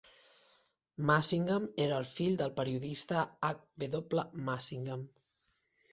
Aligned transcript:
Massingham 1.09 1.67
era 1.85 1.99
el 2.03 2.09
fill 2.13 2.39
del 2.41 2.55
periodista 2.61 3.21
H. 3.53 3.63
W. 3.87 4.27
Massingham. 4.49 5.09